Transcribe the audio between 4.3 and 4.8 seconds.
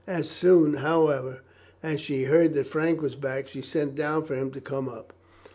him to